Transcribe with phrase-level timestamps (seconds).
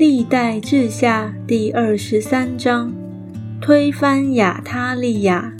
[0.00, 2.90] 历代志下第二十三章，
[3.60, 5.52] 推翻亚他利亚。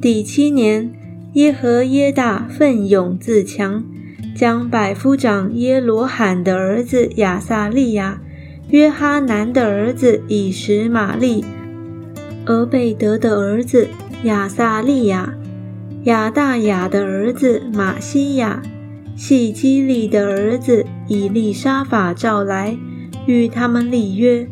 [0.00, 0.92] 第七年，
[1.32, 3.84] 耶和耶大奋勇自强，
[4.36, 8.20] 将百夫长耶罗罕的儿子亚撒利亚、
[8.68, 11.44] 约哈南的儿子以实玛利、
[12.46, 13.88] 俄贝德的儿子
[14.22, 15.34] 亚撒利亚、
[16.04, 18.62] 亚大雅的儿子马西亚。
[19.20, 22.74] 细基利的儿子以利沙法召来，
[23.26, 24.48] 与他们立约。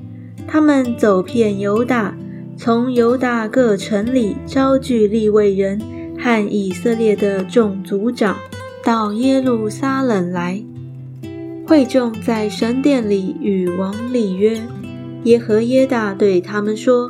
[0.47, 2.15] 他们走遍犹大，
[2.55, 5.81] 从犹大各城里招聚立位人
[6.19, 8.37] 和以色列的众族长，
[8.85, 10.63] 到耶路撒冷来。
[11.67, 14.61] 会众在神殿里与王立约。
[15.25, 17.09] 耶和耶大对他们说：“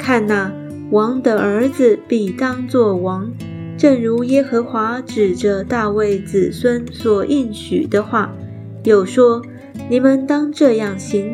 [0.00, 0.50] 看哪，
[0.90, 3.30] 王的儿子必当作王。”
[3.76, 8.34] 正如耶和华指着大卫子孙所应许的话，
[8.84, 9.42] 又说
[9.90, 11.30] ：“你们当这样行：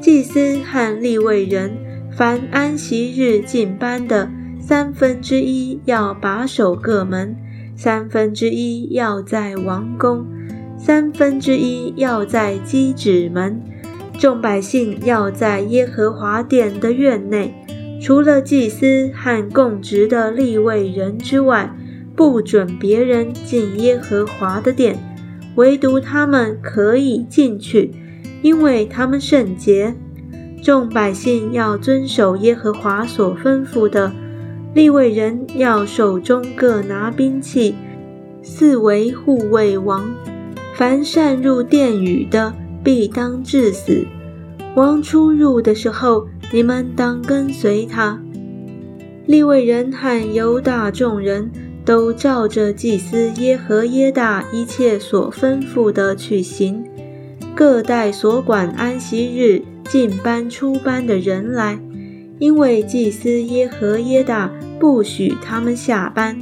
[0.00, 1.76] 祭司和立位人，
[2.10, 4.28] 凡安息日进班的，
[4.60, 7.36] 三分之一要把守各门，
[7.76, 10.26] 三分之一要在王宫，
[10.76, 13.62] 三分之一要在基指门。
[14.18, 17.54] 众百姓要在耶和华殿的院内。”
[18.00, 21.74] 除了祭司和供职的立位人之外，
[22.14, 24.98] 不准别人进耶和华的殿，
[25.56, 27.92] 唯独他们可以进去，
[28.42, 29.94] 因为他们圣洁。
[30.62, 34.12] 众百姓要遵守耶和华所吩咐的，
[34.74, 37.74] 立位人要手中各拿兵器，
[38.42, 40.08] 四围护卫王。
[40.74, 42.52] 凡擅入殿宇的，
[42.82, 44.04] 必当致死。
[44.74, 48.20] 王出入的时候，你们当跟随他。
[49.26, 51.50] 利未人和犹大众人
[51.84, 56.84] 都照着祭司耶和耶大一切所吩咐的去行，
[57.54, 61.78] 各带所管安息日进班出班的人来，
[62.38, 66.38] 因为祭司耶和耶大不许他们下班。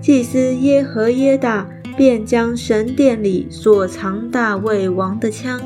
[0.00, 5.60] 祭司耶和耶大便将神殿里所藏大卫王的枪、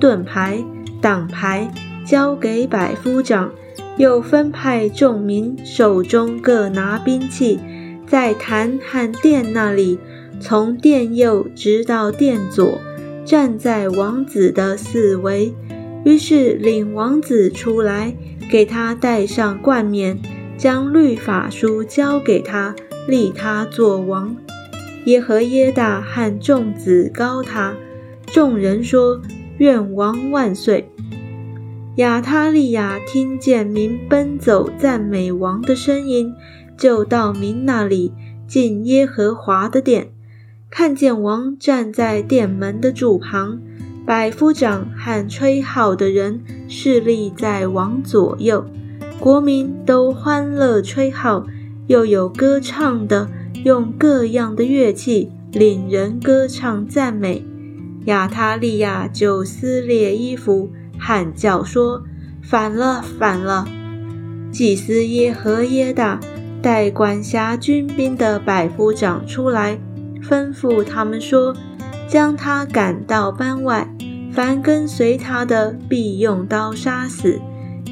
[0.00, 0.64] 盾牌。
[1.02, 1.72] 挡牌
[2.10, 3.52] 交给百夫长，
[3.96, 7.60] 又分派众民手中各拿兵器，
[8.04, 9.96] 在坛和殿那里，
[10.40, 12.80] 从殿右直到殿左，
[13.24, 15.54] 站在王子的四围。
[16.04, 18.12] 于是领王子出来，
[18.50, 20.18] 给他戴上冠冕，
[20.58, 22.74] 将律法书交给他，
[23.06, 24.36] 立他做王。
[25.04, 27.76] 耶和耶大和众子高他，
[28.26, 29.22] 众人说。
[29.60, 30.90] 愿王万岁！
[31.96, 36.32] 亚他利亚听见民奔走赞美王的声音，
[36.78, 38.12] 就到民那里
[38.46, 40.08] 进耶和华的殿，
[40.70, 43.60] 看见王站在殿门的柱旁，
[44.06, 48.64] 百夫长和吹号的人侍立在王左右，
[49.18, 51.44] 国民都欢乐吹号，
[51.88, 53.28] 又有歌唱的，
[53.64, 57.44] 用各样的乐器领人歌唱赞美。
[58.06, 62.04] 亚他利亚就撕裂衣服，喊叫说
[62.44, 63.66] ：“反了，反了！”
[64.52, 66.20] 祭司耶和耶大
[66.60, 69.78] 带管辖军兵的百夫长出来，
[70.22, 71.56] 吩咐他们说
[72.06, 73.88] ：“将他赶到班外，
[74.30, 77.40] 凡跟随他的，必用刀杀死。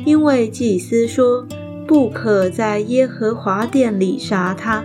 [0.04, 1.46] 因为祭司说，
[1.86, 4.84] 不可在耶和华殿里杀他。”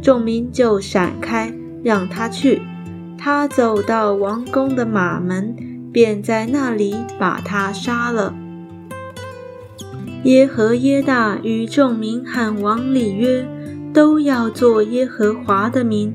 [0.00, 1.52] 众民就闪开，
[1.82, 2.62] 让他去。
[3.18, 5.56] 他走到王宫的马门，
[5.96, 8.34] 便在那里把他杀了。
[10.24, 13.48] 耶和耶大与众民喊王立约，
[13.94, 16.14] 都要做耶和华的民。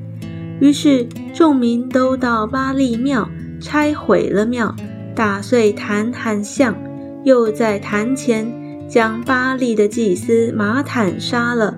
[0.60, 3.28] 于是众民都到巴利庙，
[3.60, 4.72] 拆毁了庙，
[5.16, 6.76] 打碎坛和像，
[7.24, 8.46] 又在坛前
[8.88, 11.76] 将巴利的祭司马坦杀了。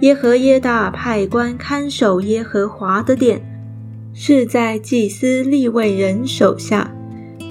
[0.00, 3.42] 耶和耶大派官看守耶和华的殿。
[4.14, 6.95] 是在祭司立位人手下。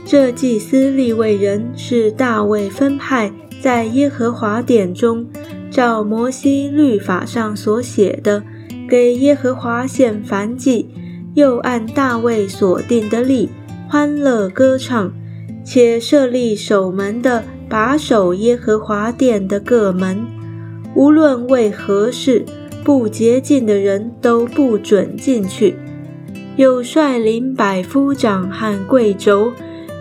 [0.05, 5.25] 这祭司立位人是大卫分派在耶和华殿中，
[5.71, 8.43] 照摩西律法上所写的，
[8.87, 10.85] 给耶和华献燔祭，
[11.33, 13.49] 又按大卫所定的例，
[13.89, 15.11] 欢乐歌唱，
[15.65, 20.23] 且设立守门的，把守耶和华殿的各门，
[20.93, 22.45] 无论为何事，
[22.83, 25.75] 不洁净的人都不准进去。
[26.57, 29.51] 又率领百夫长和贵胄，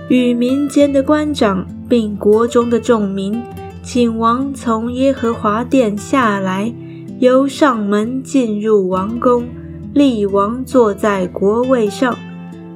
[0.09, 3.41] 与民间的官长，并国中的众民，
[3.83, 6.73] 请王从耶和华殿下来，
[7.21, 9.45] 由上门进入王宫，
[9.95, 12.17] 立王坐在国位上。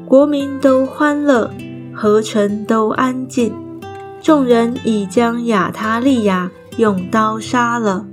[0.07, 1.51] 国民都欢乐，
[1.93, 3.53] 何城都安静。
[4.23, 8.07] 众人已将亚他利亚用刀杀了。